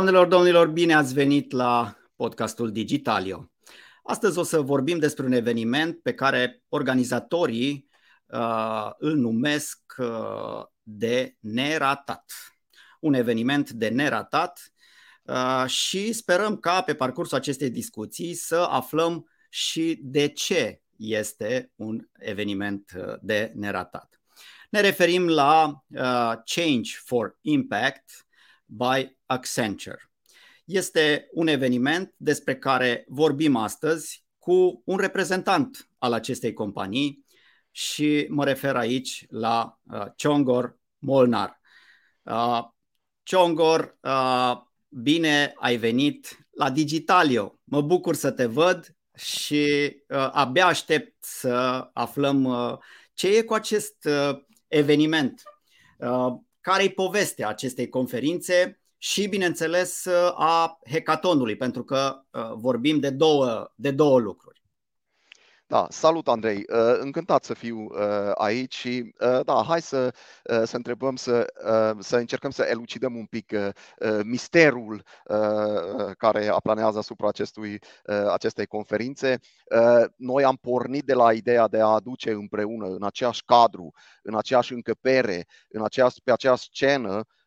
[0.00, 3.50] Doamnelor, domnilor, bine ați venit la podcastul Digitalio.
[4.04, 7.88] Astăzi o să vorbim despre un eveniment pe care organizatorii
[8.26, 12.24] uh, îl numesc uh, de neratat.
[13.00, 14.72] Un eveniment de neratat
[15.22, 22.08] uh, și sperăm ca pe parcursul acestei discuții să aflăm și de ce este un
[22.18, 24.20] eveniment uh, de neratat.
[24.70, 28.24] Ne referim la uh, Change for Impact
[28.70, 30.10] by Accenture.
[30.64, 37.24] Este un eveniment despre care vorbim astăzi cu un reprezentant al acestei companii
[37.70, 41.60] și mă refer aici la uh, Chongor Molnar.
[42.22, 42.62] Uh,
[43.30, 44.56] Chongor, uh,
[44.88, 47.58] bine ai venit la Digitalio.
[47.64, 52.78] Mă bucur să te văd și uh, abia aștept să aflăm uh,
[53.14, 55.42] ce e cu acest uh, eveniment,
[55.98, 62.98] uh, care e povestea acestei conferințe și, bineînțeles, uh, a hackathonului, pentru că uh, vorbim
[62.98, 64.59] de două, de două lucruri.
[65.70, 70.14] Da, salut Andrei, uh, încântat să fiu uh, aici și uh, da, hai să,
[70.64, 71.46] să întrebăm, să,
[71.98, 73.52] să încercăm să elucidăm un pic
[74.22, 75.02] misterul
[76.18, 77.78] care aplanează asupra acestui,
[78.32, 79.38] acestei conferințe.
[80.16, 84.72] Noi am pornit de la ideea de a aduce împreună, în aceeași cadru, în aceeași
[84.72, 87.39] încăpere, în aceeași, pe aceeași scenă, Uh,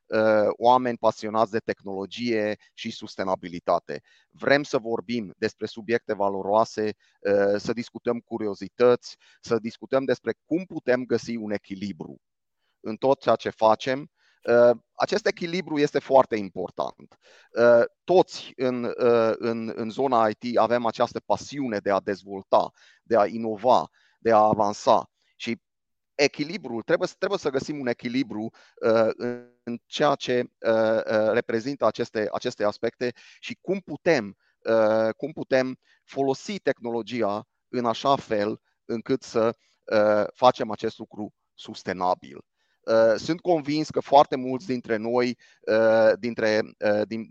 [0.50, 4.02] oameni pasionați de tehnologie și sustenabilitate.
[4.30, 6.84] Vrem să vorbim despre subiecte valoroase,
[7.20, 12.22] uh, să discutăm curiozități, să discutăm despre cum putem găsi un echilibru
[12.80, 14.12] în tot ceea ce facem.
[14.50, 17.18] Uh, acest echilibru este foarte important.
[18.04, 18.92] Toți în,
[19.38, 22.72] în, în zona IT avem această pasiune de a dezvolta,
[23.04, 23.90] de a inova,
[24.20, 25.62] de a avansa și
[26.16, 29.10] echilibrul, trebuie, trebuie să găsim un echilibru uh,
[29.64, 35.80] în ceea ce uh, uh, reprezintă aceste, aceste aspecte și cum putem, uh, cum putem
[36.04, 42.46] folosi tehnologia în așa fel încât să uh, facem acest lucru sustenabil.
[42.82, 46.62] Uh, sunt convins că foarte mulți dintre noi, uh, dintre,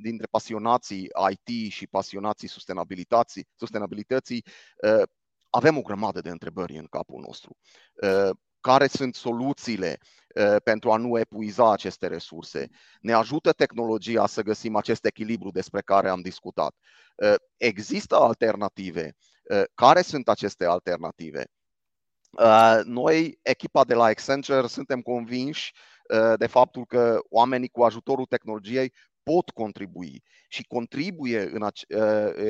[0.02, 4.44] dintre pasionații IT și pasionații sustenabilității, sustenabilității
[5.50, 7.56] avem o grămadă de întrebări în capul nostru
[8.62, 9.98] care sunt soluțiile
[10.34, 12.68] uh, pentru a nu epuiza aceste resurse.
[13.00, 16.74] Ne ajută tehnologia să găsim acest echilibru despre care am discutat.
[17.16, 19.16] Uh, există alternative.
[19.50, 21.44] Uh, care sunt aceste alternative?
[22.84, 25.72] Noi, echipa de la Accenture, suntem convinși
[26.36, 28.92] de faptul că oamenii cu ajutorul tehnologiei
[29.22, 31.86] pot contribui și contribuie în ace-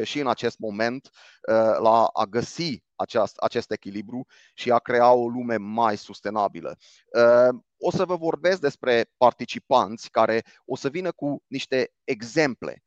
[0.02, 1.10] și în acest moment
[1.78, 6.76] la a găsi aceast, acest echilibru și a crea o lume mai sustenabilă.
[7.78, 12.82] O să vă vorbesc despre participanți care o să vină cu niște exemple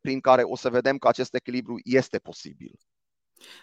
[0.00, 2.78] prin care o să vedem că acest echilibru este posibil.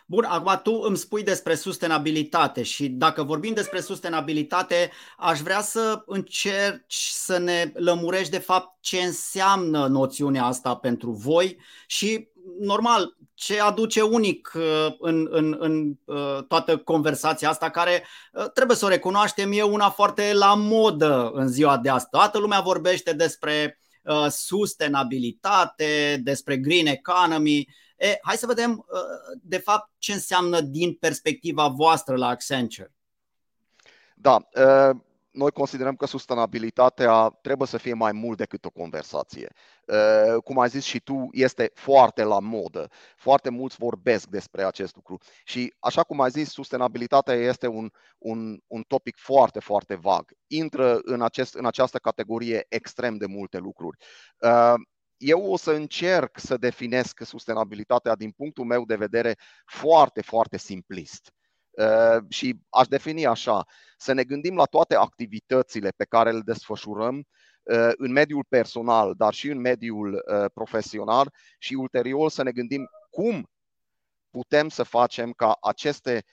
[0.06, 6.04] Bun, acum tu îmi spui despre sustenabilitate și dacă vorbim despre sustenabilitate, aș vrea să
[6.06, 11.58] încerci să ne lămurești de fapt ce înseamnă noțiunea asta pentru voi
[11.88, 12.28] și,
[12.60, 18.78] normal, ce aduce unic uh, în, în, în uh, toată conversația asta, care uh, trebuie
[18.78, 22.10] să o recunoaștem, e una foarte la modă în ziua de astăzi.
[22.10, 23.78] Toată lumea vorbește despre
[24.30, 31.68] sustenabilitate, despre green economy E, hai să vedem, uh, de fapt, ce înseamnă din perspectiva
[31.68, 32.94] voastră la Accenture.
[34.16, 34.96] Da, uh,
[35.32, 39.54] noi considerăm că sustenabilitatea trebuie să fie mai mult decât o conversație.
[39.88, 42.90] Uh, cum ai zis și tu, este foarte la modă.
[43.16, 45.18] Foarte mulți vorbesc despre acest lucru.
[45.44, 50.32] Și așa cum ai zis, sustenabilitatea este un, un, un topic foarte, foarte vag.
[50.48, 53.98] Intră în, acest, în această categorie extrem de multe lucruri
[55.18, 61.34] eu o să încerc să definesc sustenabilitatea din punctul meu de vedere foarte, foarte simplist.
[61.72, 63.66] Uh, și aș defini așa,
[63.98, 69.34] să ne gândim la toate activitățile pe care le desfășurăm uh, în mediul personal, dar
[69.34, 73.50] și în mediul uh, profesional și ulterior să ne gândim cum
[74.30, 76.24] putem să facem ca aceste,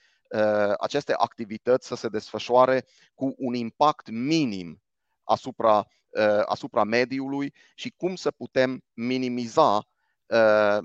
[0.79, 2.85] aceste activități să se desfășoare
[3.15, 4.83] cu un impact minim
[5.25, 6.00] asupra Uh,
[6.45, 9.87] asupra mediului și cum să putem minimiza
[10.27, 10.79] uh,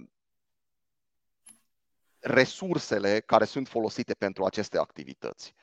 [2.20, 5.54] resursele care sunt folosite pentru aceste activități.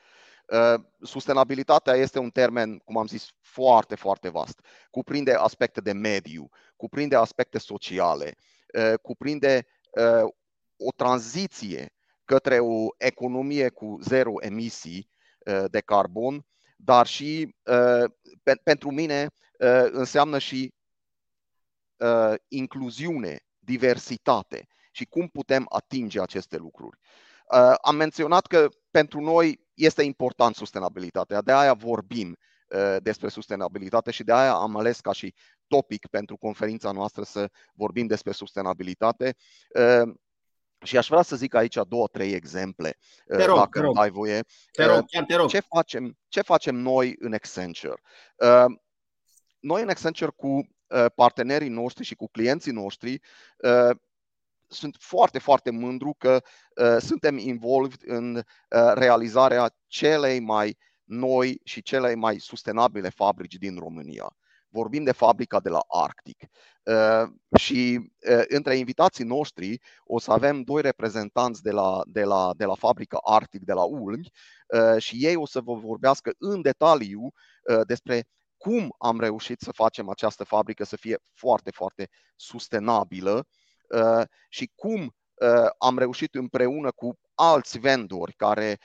[0.47, 4.59] Uh, sustenabilitatea este un termen, cum am zis, foarte, foarte vast.
[4.89, 8.35] Cuprinde aspecte de mediu, cuprinde aspecte sociale,
[9.01, 9.67] cuprinde
[10.77, 11.93] o tranziție
[12.25, 15.09] către o economie cu zero emisii
[15.67, 16.45] de carbon,
[16.75, 17.55] dar și
[18.63, 19.52] pentru mine Uh,
[19.91, 20.73] înseamnă și
[22.47, 26.97] incluziune, diversitate și cum putem atinge aceste lucruri.
[27.81, 32.37] Am menționat că pentru noi este important sustenabilitatea, de aia vorbim
[32.99, 35.33] despre sustenabilitate și de aia am ales ca și
[35.67, 39.35] topic pentru conferința noastră să vorbim despre sustenabilitate.
[40.83, 43.97] Și aș vrea să zic aici două, trei exemple, te rog, dacă te rog.
[43.97, 44.43] ai voie.
[44.71, 45.49] Te rog, chiar te rog.
[45.49, 48.01] Ce facem, ce facem noi în Accenture?
[49.63, 50.67] Noi în Accenture cu
[51.15, 53.21] partenerii noștri și cu clienții noștri
[54.67, 56.41] sunt foarte, foarte mândru că
[56.99, 58.43] suntem involved în
[58.93, 64.35] realizarea celei mai noi și cele mai sustenabile fabrici din România.
[64.69, 66.43] Vorbim de fabrica de la Arctic.
[66.83, 67.99] Uh, și
[68.29, 72.75] uh, între invitații noștri o să avem doi reprezentanți de la, de la, de la
[72.75, 77.31] fabrica Arctic de la Ulm uh, și ei o să vă vorbească în detaliu
[77.87, 78.27] despre
[78.63, 83.47] cum am reușit să facem această fabrică să fie foarte, foarte sustenabilă
[84.49, 85.15] și cum
[85.77, 88.77] am reușit împreună cu alți vendori care,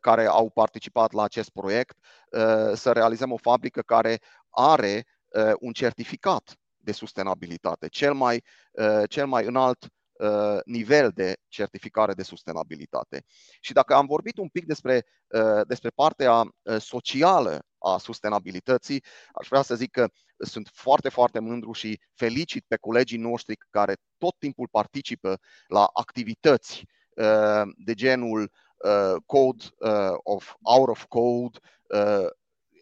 [0.00, 1.96] care au participat la acest proiect
[2.74, 4.18] să realizăm o fabrică care
[4.50, 5.06] are
[5.58, 8.44] un certificat de sustenabilitate, cel mai,
[9.08, 9.86] cel mai înalt
[10.64, 13.24] nivel de certificare de sustenabilitate.
[13.60, 15.06] Și dacă am vorbit un pic despre,
[15.66, 20.08] despre partea socială a sustenabilității, aș vrea să zic că
[20.38, 26.84] sunt foarte, foarte mândru și felicit pe colegii noștri care tot timpul participă la activități
[27.76, 28.50] de genul
[29.26, 29.64] code
[30.22, 31.58] of out of code,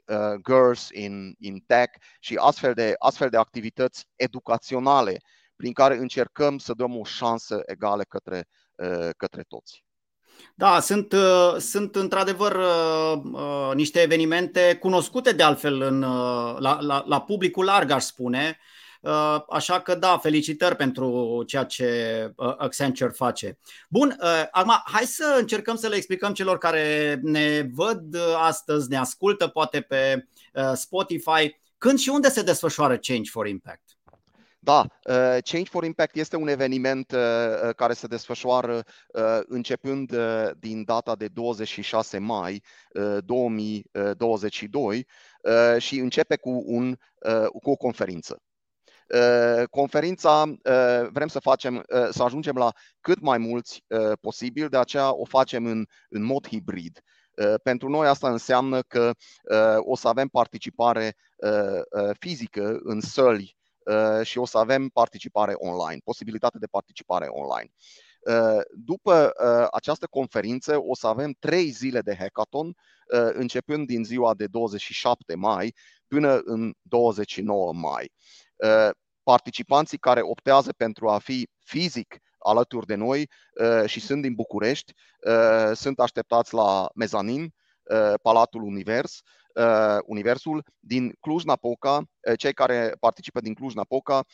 [0.07, 5.17] uh, girls in, in tech și astfel de, astfel de activități educaționale
[5.63, 9.85] prin care încercăm să dăm o șansă egală către, uh, către toți.
[10.55, 16.01] Da, sunt, uh, sunt într-adevăr uh, uh, niște evenimente cunoscute de altfel în,
[16.59, 18.59] la, la, la publicul larg, aș spune,
[19.01, 23.59] Uh, așa că da, felicitări pentru ceea ce uh, Accenture face.
[23.89, 28.97] Bun, uh, acum hai să încercăm să le explicăm celor care ne văd astăzi, ne
[28.97, 30.29] ascultă poate pe
[30.75, 33.92] Spotify, când și unde se desfășoară Change for Impact.
[34.65, 34.87] Da,
[35.45, 37.15] Change for Impact este un eveniment
[37.77, 38.85] care se desfășoară
[39.47, 40.17] începând
[40.59, 42.63] din data de 26 mai
[43.25, 45.07] 2022
[45.79, 46.97] și începe cu, un,
[47.63, 48.43] cu o conferință.
[49.13, 53.85] Uh, conferința uh, vrem să facem, uh, să ajungem la cât mai mulți
[54.21, 57.01] posibil, de aceea o facem în, în mod hibrid.
[57.63, 59.11] Pentru noi asta înseamnă că
[59.79, 61.17] o să avem participare
[62.19, 63.57] fizică în săli
[64.23, 67.71] și o să avem participare online, posibilitate de participare online.
[68.71, 69.33] După
[69.71, 72.77] această conferință o să avem trei zile de hackathon,
[73.33, 75.75] începând din ziua de 27 mai
[76.07, 78.13] până în 29 mai
[79.23, 83.31] participanții care optează pentru a fi fizic alături de noi
[83.61, 84.93] uh, și sunt din București,
[85.27, 89.21] uh, sunt așteptați la mezanin, uh, Palatul Univers,
[90.05, 92.03] Universul din Cluj-Napoca,
[92.37, 94.25] cei care participă din Cluj-Napoca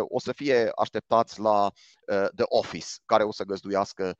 [0.00, 1.70] o să fie așteptați la
[2.06, 4.16] The Office, care o să găzduiască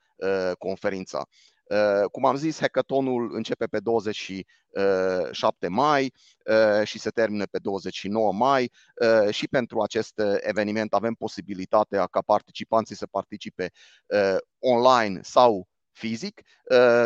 [0.59, 1.29] conferința.
[1.69, 6.13] Uh, cum am zis, hackathonul începe pe 27 mai
[6.45, 12.21] uh, și se termină pe 29 mai uh, și pentru acest eveniment avem posibilitatea ca
[12.21, 13.71] participanții să participe
[14.59, 15.69] online sau
[15.99, 16.43] fizic.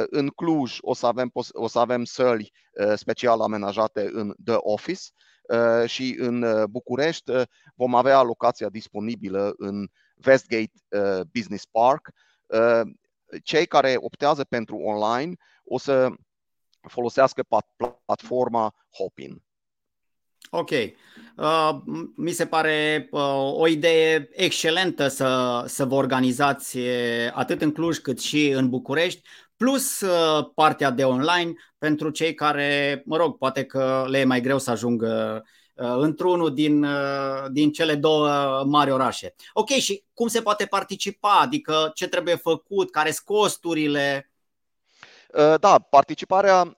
[0.07, 2.53] În Cluj o să avem, o să avem săli
[2.95, 5.03] special amenajate în The Office
[5.87, 7.33] și în București
[7.75, 9.89] vom avea locația disponibilă în
[10.27, 10.73] Westgate
[11.33, 12.11] Business Park
[13.43, 15.35] cei care optează pentru online
[15.65, 16.09] o să
[16.89, 17.45] folosească
[18.05, 19.43] platforma Hopin.
[20.55, 20.71] Ok.
[21.37, 21.71] Uh,
[22.17, 26.79] mi se pare uh, o idee excelentă să, să vă organizați
[27.33, 29.23] atât în Cluj cât și în București,
[29.57, 34.41] plus uh, partea de online pentru cei care, mă rog, poate că le e mai
[34.41, 35.43] greu să ajungă
[35.75, 38.29] Uh, într-unul din, uh, din cele două
[38.67, 39.35] mari orașe.
[39.53, 41.39] Ok, și cum se poate participa?
[41.41, 42.91] Adică ce trebuie făcut?
[42.91, 44.31] Care sunt costurile?
[45.29, 46.75] Uh, da, participarea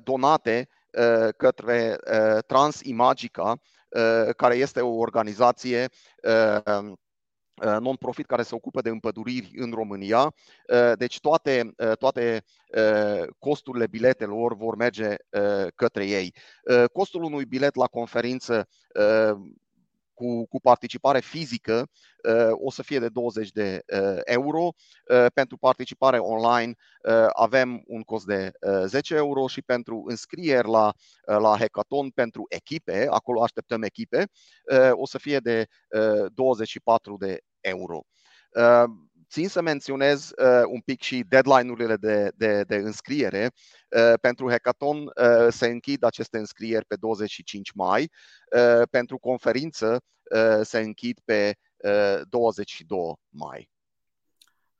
[0.03, 0.69] donate
[1.37, 1.97] către
[2.47, 3.61] Transimagica,
[4.37, 5.89] care este o organizație
[7.63, 10.35] non-profit care se ocupă de împăduriri în România.
[10.95, 12.45] Deci toate, toate
[13.39, 15.15] costurile biletelor vor merge
[15.75, 16.35] către ei.
[16.93, 18.69] Costul unui bilet la conferință
[20.17, 21.91] cu, cu participare fizică
[22.51, 23.83] o să fie de 20 de
[24.25, 24.69] euro.
[25.35, 26.75] Pentru participare online
[27.33, 28.51] avem un cost de
[28.85, 30.93] 10 euro și pentru înscrieri la,
[31.25, 34.27] la hackathon pentru echipe, acolo așteptăm echipe,
[34.91, 35.67] o să fie de
[36.35, 38.01] 24 de euro.
[39.31, 43.51] Țin să menționez uh, un pic și deadline-urile de, de, de înscriere.
[43.91, 48.11] Uh, pentru hackathon uh, se închid aceste înscrieri pe 25 mai.
[48.57, 50.01] Uh, pentru conferință
[50.35, 53.71] uh, se închid pe uh, 22 mai.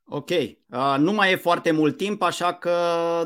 [0.09, 2.73] Ok, uh, nu mai e foarte mult timp, așa că,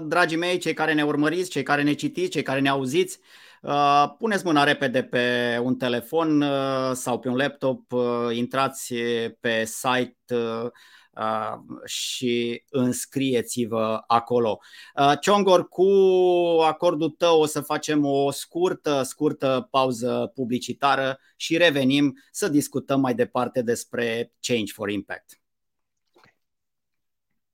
[0.05, 3.19] dragii mei, cei care ne urmăriți, cei care ne citiți, cei care ne auziți,
[3.61, 8.93] uh, puneți mâna repede pe un telefon uh, sau pe un laptop, uh, intrați
[9.39, 10.69] pe site uh,
[11.85, 14.59] și înscrieți-vă acolo.
[15.21, 15.87] Ciongor, cu
[16.61, 23.15] acordul tău o să facem o scurtă, scurtă pauză publicitară și revenim să discutăm mai
[23.15, 25.41] departe despre Change for Impact.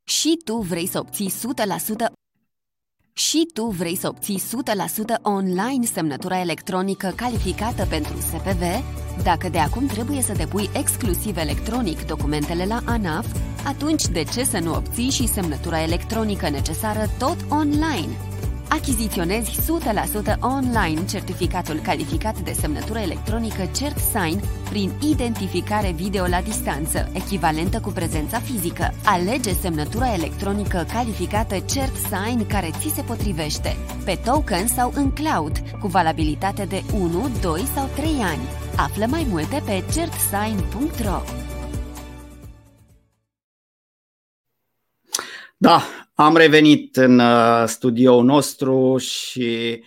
[0.04, 1.34] Și tu vrei să obții 100%
[3.18, 8.62] și tu vrei să obții 100% online semnătura electronică calificată pentru SPV?
[9.24, 13.26] Dacă de acum trebuie să depui exclusiv electronic documentele la ANAF,
[13.66, 18.18] atunci de ce să nu obții și semnătura electronică necesară tot online?
[18.70, 27.80] Achiziționezi 100% online certificatul calificat de semnătură electronică CertSign prin identificare video la distanță, echivalentă
[27.80, 28.94] cu prezența fizică.
[29.06, 35.88] Alege semnătura electronică calificată CertSign care ți se potrivește, pe token sau în cloud, cu
[35.88, 38.48] valabilitate de 1, 2 sau 3 ani.
[38.76, 41.22] Află mai multe pe certsign.ro
[45.58, 45.82] Da,
[46.20, 49.84] am revenit în uh, studioul nostru și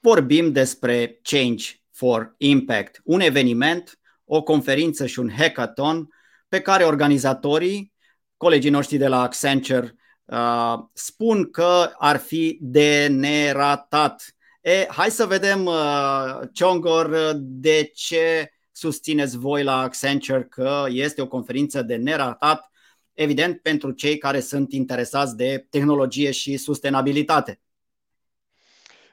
[0.00, 6.08] vorbim despre Change for Impact, un eveniment, o conferință și un hackathon
[6.48, 7.92] pe care organizatorii,
[8.36, 14.36] colegii noștri de la Accenture, uh, spun că ar fi de neratat.
[14.60, 21.28] E, hai să vedem, uh, Ciongor, de ce susțineți voi la Accenture că este o
[21.28, 22.70] conferință de neratat
[23.18, 27.60] evident pentru cei care sunt interesați de tehnologie și sustenabilitate.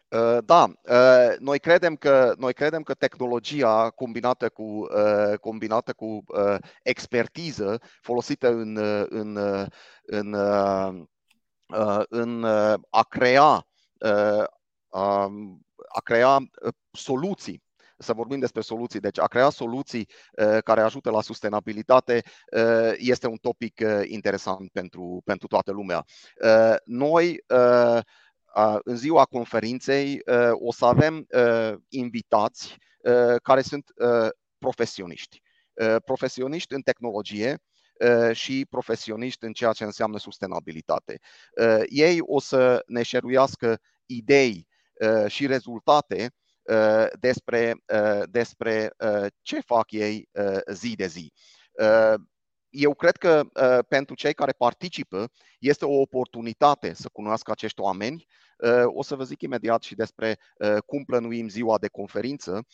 [0.09, 6.23] Uh, da, uh, noi credem că noi credem că tehnologia combinată cu uh, combinată cu
[6.83, 8.77] expertiză folosită în
[9.09, 9.37] în
[10.05, 10.35] în
[12.09, 12.43] în
[12.89, 13.67] a crea
[15.87, 16.37] a crea
[16.91, 17.64] soluții
[17.97, 18.99] să vorbim despre soluții.
[18.99, 22.23] Deci a crea soluții uh, care ajută la sustenabilitate
[22.55, 26.05] uh, este un topic uh, interesant pentru, pentru toată lumea.
[26.85, 27.43] Noi
[28.83, 30.21] în ziua conferinței
[30.51, 31.27] o să avem
[31.89, 32.77] invitați
[33.43, 33.91] care sunt
[34.57, 35.41] profesioniști.
[36.05, 37.57] Profesioniști în tehnologie,
[38.31, 41.19] și profesioniști în ceea ce înseamnă sustenabilitate.
[41.85, 44.67] Ei o să ne șeruiască idei
[45.27, 46.43] și rezultate Uh,
[47.19, 50.29] despre, uh, despre uh, ce fac ei
[50.71, 51.31] zi de zi.
[52.77, 53.43] Eu cred că
[53.87, 58.25] pentru cei care participă este o oportunitate să cunoască acești oameni,
[58.85, 60.39] o să vă zic imediat și despre
[60.85, 62.65] cum plănuim ziua de conferință.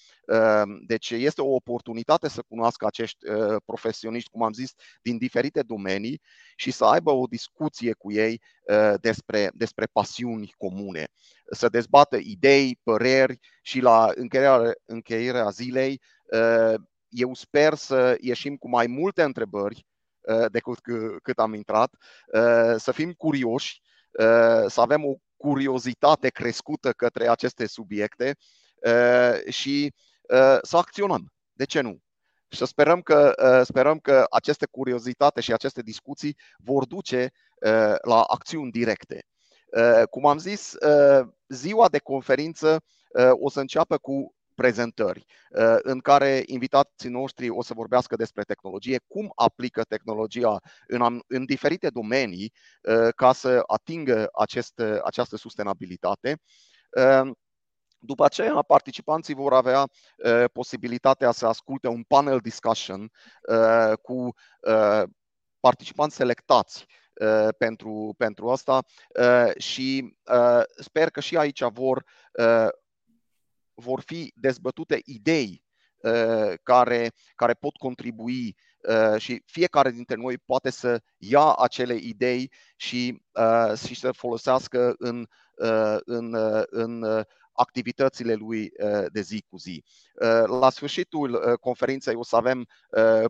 [0.88, 3.18] Deci este o oportunitate să cunoască acești
[3.66, 6.22] profesioniști, cum am zis, din diferite domenii
[6.56, 8.42] și să aibă o discuție cu ei
[9.02, 11.08] despre, despre pasiuni comune.
[11.52, 16.02] Să dezbată idei, păreri și la încheierea, încheierea zilei
[17.10, 19.86] eu sper să ieșim cu mai multe întrebări
[20.48, 20.80] decât
[21.22, 21.96] cât am intrat,
[22.76, 23.82] să fim curioși,
[24.68, 28.38] să avem o curiozitate crescută către aceste subiecte
[28.82, 31.34] uh, și uh, să acționăm.
[31.54, 32.00] De ce nu?
[32.48, 37.32] Și să sperăm că, uh, sperăm că aceste curiozitate și aceste discuții vor duce
[38.02, 39.26] la acțiuni directe.
[40.10, 40.76] Cum am zis,
[41.48, 42.84] ziua de conferință
[43.32, 49.00] o să înceapă cu prezentări uh, în care invitații noștri o să vorbească despre tehnologie,
[49.08, 56.42] cum aplică tehnologia în, în diferite domenii uh, ca să atingă acest, această sustenabilitate.
[56.98, 57.32] Uh,
[58.04, 63.12] După aceea, participanții vor avea uh, posibilitatea să asculte un panel discussion
[63.50, 64.14] uh, cu
[64.62, 65.04] uh,
[65.60, 68.84] participanți selectați uh, pentru, pentru asta
[69.20, 72.04] uh, și uh, sper că și aici vor,
[72.40, 72.68] uh,
[73.74, 75.64] vor fi dezbătute idei
[75.98, 78.56] uh, care, care pot contribui
[78.90, 84.96] uh, și fiecare dintre noi poate să ia acele idei și, uh, și să folosească
[84.98, 87.24] în, uh, în, uh, în uh,
[87.54, 89.84] activitățile lui uh, de zi cu zi.
[90.14, 92.68] Uh, la sfârșitul uh, conferinței o să avem,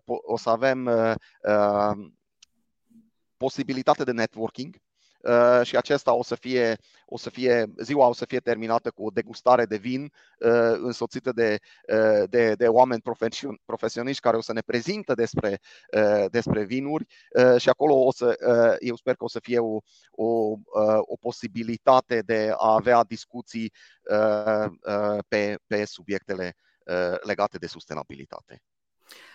[0.06, 0.90] o să avem
[3.38, 4.91] posibilitate de networking Uh,
[5.64, 9.10] și acesta o să fie, o să fie, ziua o să fie terminată cu o
[9.10, 11.60] degustare de vin uh, însoțită de,
[11.94, 13.02] uh, de, de oameni
[13.66, 15.60] profesioniști care o să ne prezintă despre,
[16.30, 17.06] despre vinuri
[17.58, 18.36] și acolo o să,
[18.80, 19.78] eu sper că o să fie o,
[20.12, 20.58] o,
[21.00, 23.74] o posibilitate de a avea discuții
[25.28, 26.56] pe, pe subiectele
[27.24, 28.62] legate de sustenabilitate.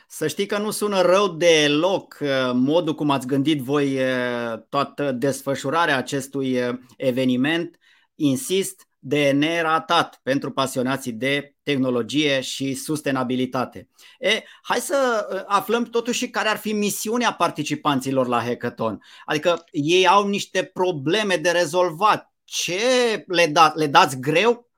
[0.08, 5.12] Să știi că nu sună rău deloc uh, modul cum ați gândit voi uh, toată
[5.12, 7.78] desfășurarea acestui uh, eveniment.
[8.14, 13.88] Insist, de neratat pentru pasionații de tehnologie și sustenabilitate.
[14.18, 19.02] E, hai să aflăm totuși care ar fi misiunea participanților la hackathon.
[19.24, 22.32] Adică ei au niște probleme de rezolvat.
[22.44, 22.80] Ce
[23.26, 24.70] le, da, le dați greu?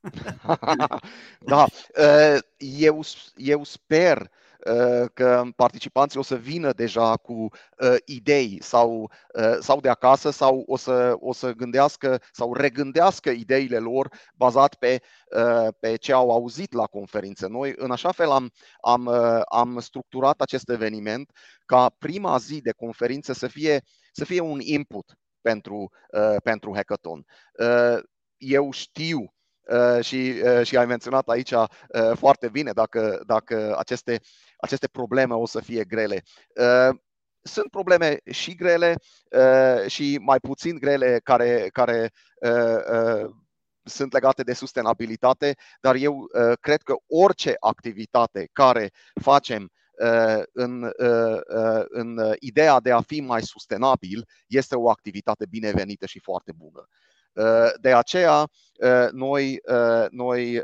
[1.50, 1.66] da,
[2.58, 3.04] eu,
[3.36, 4.42] eu sper Uh,
[5.12, 10.62] că participanții o să vină deja cu uh, idei sau, uh, sau de acasă sau
[10.66, 15.02] o să, o să gândească sau regândească ideile lor bazat pe,
[15.80, 17.46] pe ce au auzit la conferință.
[17.48, 19.08] Noi în așa fel am, am,
[19.48, 21.30] am structurat acest eveniment
[21.64, 25.90] ca prima zi de conferință să fie, să fie un input pentru,
[26.42, 27.24] pentru hackathon.
[28.36, 29.33] Eu știu
[30.00, 31.52] și, și ai menționat aici
[32.14, 34.20] foarte bine dacă, dacă aceste
[34.64, 36.22] aceste probleme o să fie grele.
[36.56, 36.96] Uh,
[37.42, 38.94] sunt probleme și grele
[39.30, 43.30] uh, și mai puțin grele care, care uh,
[43.86, 46.26] sunt legate de sustenabilitate, dar eu
[46.60, 49.70] cred că orice activitate care facem
[50.52, 50.90] în,
[51.88, 56.88] în ideea de a fi mai sustenabil este o activitate binevenită și foarte bună.
[57.80, 58.48] De aceea,
[59.12, 59.60] noi,
[60.10, 60.62] noi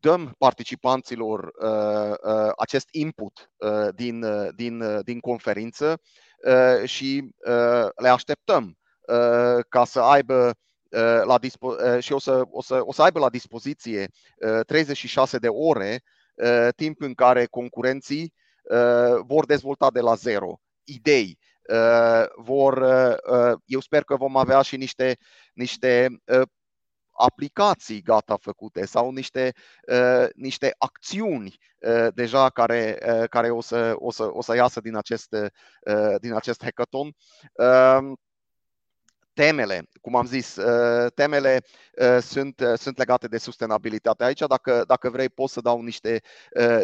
[0.00, 6.00] dăm participanților uh, uh, acest input uh, din, uh, din, uh, din conferință
[6.46, 10.46] uh, și uh, le așteptăm uh, ca să aibă
[10.90, 14.64] uh, la dispo- uh, și o să, o, să, o să aibă la dispoziție uh,
[14.66, 16.02] 36 de ore,
[16.34, 21.39] uh, timp în care concurenții uh, vor dezvolta de la zero idei, Uh,
[22.36, 25.16] vor, uh, eu sper că vom avea și niște,
[25.52, 26.42] niște uh,
[27.10, 29.52] aplicații gata făcute sau niște,
[29.92, 34.80] uh, niște acțiuni uh, deja care, uh, care o, să, o, să, o să iasă
[34.80, 37.06] din acest, uh, din acest hackathon.
[37.52, 38.12] Uh,
[39.40, 41.62] temele, cum am zis, uh, temele
[41.96, 44.24] uh, sunt, uh, sunt legate de sustenabilitate.
[44.24, 46.22] Aici, dacă, dacă vrei, pot să dau niște,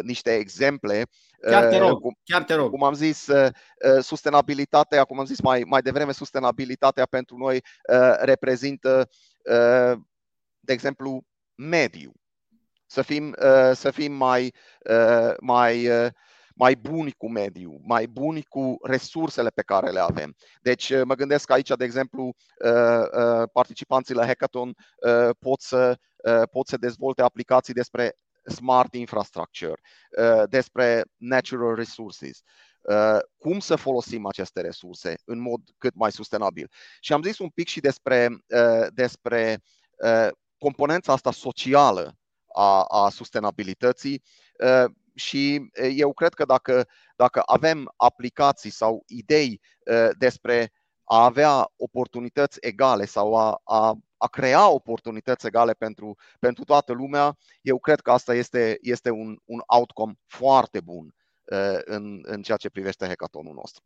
[0.01, 1.05] niște exemple.
[1.41, 2.69] Chiar te rog, cum, chiar te rog.
[2.69, 3.29] Cum am zis,
[3.99, 7.63] sustenabilitatea, cum am zis mai, mai devreme, sustenabilitatea pentru noi
[8.19, 9.09] reprezintă
[10.59, 11.23] de exemplu,
[11.55, 12.11] mediu.
[12.85, 14.53] Să fim, uh, să fim mai,
[14.89, 16.07] uh, mai, uh,
[16.57, 20.35] mai buni cu mediu, mai buni cu resursele pe care le avem.
[20.61, 22.35] Deci mă gândesc aici, de exemplu,
[23.53, 24.73] participanții la hackathon
[25.39, 25.97] pot să,
[26.51, 28.15] pot să dezvolte aplicații despre
[28.45, 29.81] smart infrastructure,
[30.49, 32.39] despre natural resources,
[33.37, 36.71] cum să folosim aceste resurse în mod cât mai sustenabil.
[36.99, 38.37] Și am zis un pic și despre,
[38.89, 39.61] despre
[40.57, 42.17] componența asta socială
[42.53, 44.23] a, a sustenabilității
[44.63, 50.71] uh, și uh, eu cred că dacă, dacă avem aplicații sau idei uh, despre
[51.03, 57.37] a avea oportunități egale sau a, a, a crea oportunități egale pentru, pentru toată lumea,
[57.61, 61.15] eu cred că asta este, este un, un outcome foarte bun
[61.85, 63.83] în, în ceea ce privește hackathonul nostru.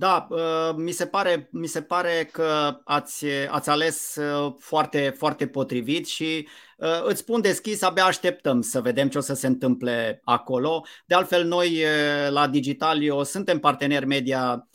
[0.00, 5.46] Da, uh, mi se pare, mi se pare că ați, ați ales uh, foarte, foarte
[5.46, 10.20] potrivit și uh, îți spun deschis, abia așteptăm să vedem ce o să se întâmple
[10.24, 10.84] acolo.
[11.06, 11.82] De altfel, noi
[12.28, 14.68] la Digitalio suntem parteneri media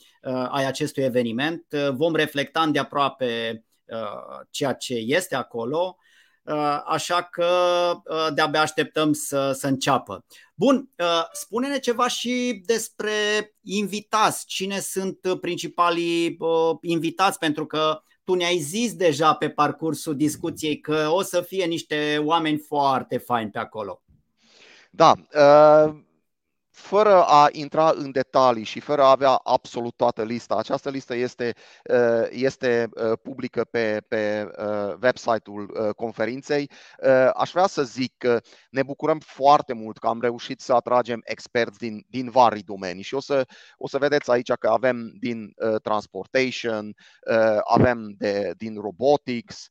[0.49, 1.65] ai acestui eveniment.
[1.93, 3.63] Vom reflecta îndeaproape
[4.49, 6.03] ceea ce este acolo Uh,
[6.85, 7.45] așa că
[8.05, 10.25] uh, de-abia așteptăm să, să înceapă.
[10.55, 13.11] Bun, uh, spune-ne ceva și despre
[13.61, 14.45] invitați.
[14.45, 16.37] Cine sunt principalii
[16.81, 17.37] invitați?
[17.37, 22.57] Pentru că tu ne-ai zis deja pe parcursul discuției că o să fie niște oameni
[22.57, 24.01] foarte faini pe acolo.
[24.89, 25.95] Da, uh,
[26.75, 31.53] fără a intra în detalii și fără a avea absolut toată lista, această listă este,
[31.93, 36.69] uh, este uh, publică pe, pe uh, website-ul conferinței.
[37.33, 41.77] Aș vrea să zic că ne bucurăm foarte mult că am reușit să atragem experți
[41.77, 43.45] din, din vari domenii și o să,
[43.77, 46.95] o să vedeți aici că avem din transportation,
[47.63, 49.67] avem de, din robotics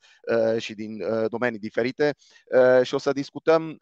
[0.59, 2.15] și din domenii diferite
[2.83, 3.77] și o să discutăm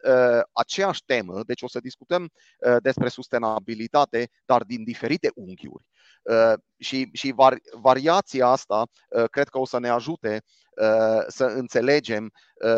[0.53, 2.31] aceeași temă, deci o să discutăm
[2.79, 5.85] despre sustenabilitate, dar din diferite unghiuri.
[6.23, 10.43] Uh, și, și var, variația asta uh, cred că o să ne ajute
[10.81, 12.31] uh, să înțelegem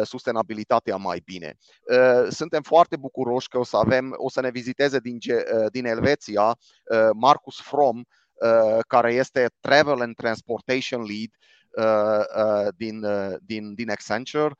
[0.03, 1.57] sustenabilitatea mai bine.
[2.29, 5.17] Suntem foarte bucuroși că o să avem, o să ne viziteze din,
[5.71, 6.57] din Elveția
[7.13, 8.03] Marcus From,
[8.87, 11.29] care este Travel and Transportation Lead
[12.75, 13.05] din,
[13.41, 14.53] din, din Accenture.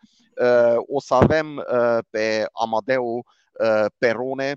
[0.86, 1.66] O să avem
[2.10, 3.26] pe Amadeu
[3.98, 4.54] Perone,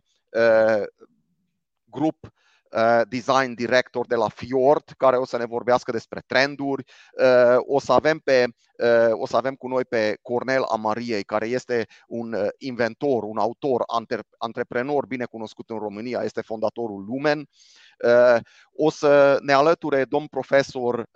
[1.91, 2.33] grup
[2.73, 6.85] uh, design director de la Fjord, care o să ne vorbească despre trenduri.
[7.13, 8.45] Uh, o să avem pe
[8.79, 13.85] uh, o să avem cu noi pe Cornel Amariei, care este un inventor, un autor,
[14.39, 17.49] antreprenor bine cunoscut în România, este fondatorul Lumen.
[18.73, 21.09] O să ne alăture domn profesor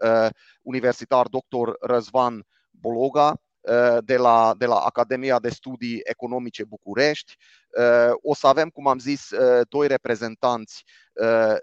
[0.62, 1.70] universitar dr.
[1.80, 3.51] Răzvan Bologa, Uh,
[4.00, 7.36] de la, de la Academia de Studii Economice București.
[7.78, 10.84] Uh, o să avem, cum am zis, uh, doi reprezentanți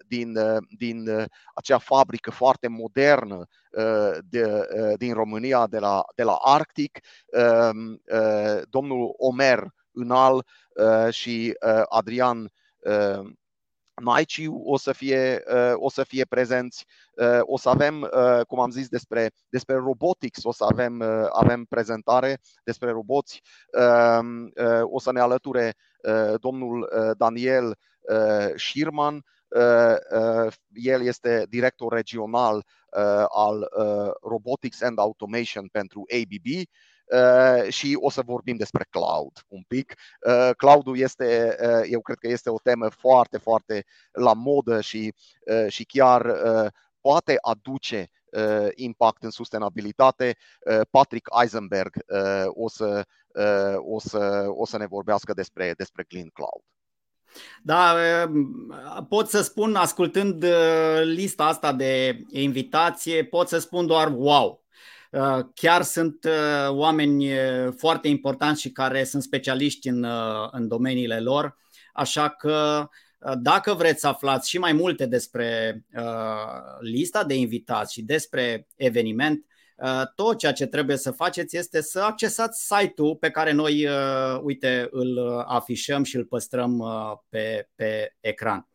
[0.08, 0.38] din,
[0.78, 3.48] din acea fabrică foarte modernă
[4.30, 7.00] de, din România, de la, de la Arctic,
[7.72, 8.02] um,
[8.70, 10.46] domnul Omer Înal
[11.10, 12.52] și Adrian
[14.00, 16.86] Maiciu o să fie, uh, o să fie prezenți.
[17.14, 21.66] Uh, o să avem, uh, cum am zis, despre, despre robotics, o să avem, avem
[21.66, 23.42] prezentare despre roboți.
[24.20, 24.52] Um,
[24.84, 25.74] o să ne alăture
[26.36, 27.78] domnul Daniel
[28.56, 29.26] Schirman,
[30.74, 32.66] el este director regional
[33.28, 33.70] al
[34.22, 36.89] Robotics and Automation pentru ABB Uh,
[37.70, 39.94] și o să vorbim despre cloud un pic.
[40.28, 45.14] Uh, cloudul este, uh, eu cred că este o temă foarte, foarte la modă și,
[45.68, 46.34] și chiar
[47.02, 48.10] poate aduce
[48.76, 50.38] impact în sustenabilitate.
[50.90, 51.94] Patrick Eisenberg
[52.48, 53.06] o să,
[53.78, 56.64] o să, o să ne vorbească despre, despre Clean Cloud.
[57.64, 57.96] Da,
[59.10, 60.46] pot să spun, ascultând
[61.04, 64.64] lista asta de invitație, pot să spun doar wow.
[65.10, 70.06] Uh, chiar sunt uh, oameni uh, foarte importanți și care sunt specialiști în,
[70.52, 71.58] în domeniile lor,
[71.94, 72.88] așa că
[73.40, 75.82] dacă vreți să aflați și mai multe despre
[76.80, 79.46] lista de invitați și despre eveniment,
[80.16, 83.88] tot ceea ce trebuie să faceți este să accesați site-ul pe care noi,
[84.42, 86.84] uite, îl afișăm și îl păstrăm
[87.30, 88.68] pe, pe ecran.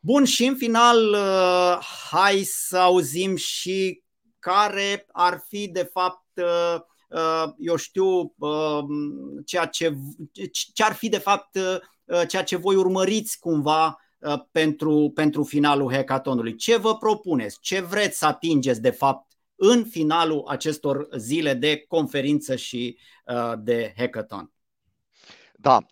[0.00, 1.16] Bun, și în final,
[2.10, 4.02] hai să auzim și
[4.38, 8.84] care ar fi de fapt uh, uh, eu știu uh,
[9.44, 9.96] ceea ce,
[10.72, 11.58] ce ar fi de fapt
[12.28, 14.00] ceea ce voi urmăriți cumva
[14.50, 16.54] pentru, pentru finalul hackathonului.
[16.54, 17.58] Ce vă propuneți?
[17.60, 22.98] Ce vreți să atingeți de fapt în finalul acestor zile de conferință și
[23.58, 24.52] de hackathon?
[25.54, 25.86] Da,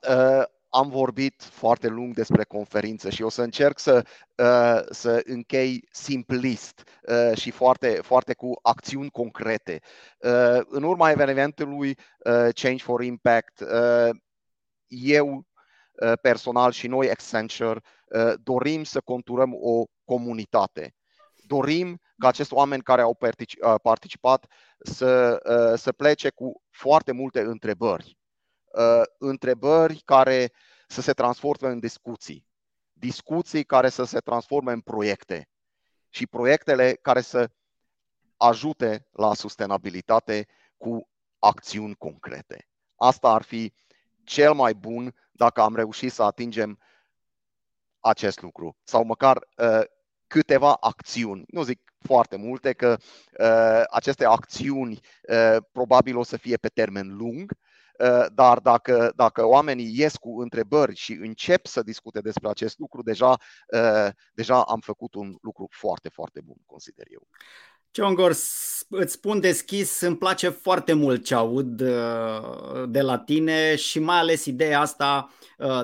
[0.77, 6.83] am vorbit foarte lung despre conferință și o să încerc să, uh, să închei simplist
[7.03, 9.81] uh, și foarte, foarte cu acțiuni concrete.
[10.19, 11.99] Uh, în urma evenimentului
[12.55, 13.65] Change for Impact,
[14.87, 15.47] eu
[16.23, 17.81] personal și noi Accenture
[18.43, 20.95] dorim să conturăm o comunitate.
[21.47, 23.19] Dorim ca acești oameni care au
[23.83, 24.47] participat
[24.79, 25.41] să,
[25.77, 28.26] să plece cu foarte multe întrebări uh,
[29.19, 30.53] întrebări care
[30.87, 32.47] să se transforme în discuții,
[32.93, 35.49] discuții care să se transforme în proiecte
[36.09, 37.51] și proiectele care să
[38.37, 42.69] ajute la sustenabilitate cu acțiuni concrete.
[42.97, 43.73] Asta ar fi
[44.25, 46.79] cel mai bun dacă am reușit să atingem
[48.01, 49.85] acest lucru sau măcar uh,
[50.27, 51.45] câteva acțiuni.
[51.47, 52.97] Nu zic foarte multe, că
[53.39, 57.66] uh, aceste acțiuni uh, probabil o să fie pe termen lung, Eh,
[58.35, 63.37] dar dacă, dacă oamenii ies cu întrebări și încep să discute despre acest lucru, deja,
[63.67, 67.29] eh, deja am făcut un lucru foarte, foarte bun, consider eu.
[67.91, 68.31] Ciongor,
[68.89, 74.19] îți spun deschis, îmi place foarte mult ce aud eh, de la tine și mai
[74.19, 75.31] ales ideea asta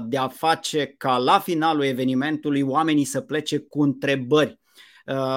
[0.03, 4.62] de a face ca la finalul evenimentului oamenii să plece cu întrebări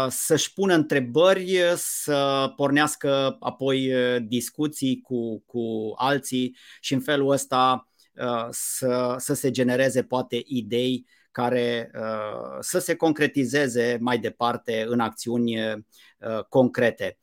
[0.09, 3.91] să-și pună întrebări, să pornească apoi
[4.27, 7.89] discuții cu, cu alții și în felul ăsta
[8.49, 11.91] să, să se genereze poate idei care
[12.59, 15.55] să se concretizeze mai departe în acțiuni
[16.49, 17.19] concrete.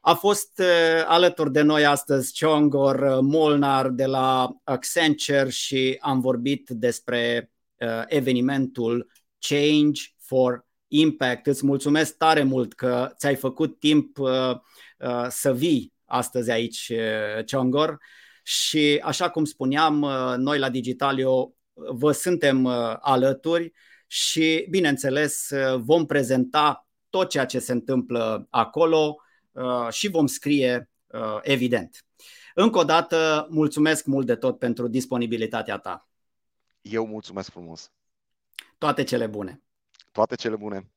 [0.00, 0.62] A fost
[1.06, 7.50] alături de noi astăzi Ciongor Molnar de la Accenture și am vorbit despre
[8.06, 11.46] evenimentul Change for Impact.
[11.46, 14.18] Îți mulțumesc tare mult că ți-ai făcut timp
[15.28, 16.92] să vii astăzi aici,
[17.44, 17.98] Ciongor.
[18.42, 19.94] Și așa cum spuneam,
[20.36, 22.66] noi la Digitalio vă suntem
[23.00, 23.72] alături
[24.06, 29.16] și, bineînțeles, vom prezenta tot ceea ce se întâmplă acolo
[29.58, 32.04] Uh, și vom scrie uh, evident.
[32.54, 36.08] Încă o dată, mulțumesc mult de tot pentru disponibilitatea ta.
[36.80, 37.92] Eu mulțumesc frumos.
[38.78, 39.62] Toate cele bune.
[40.12, 40.90] Toate cele bune.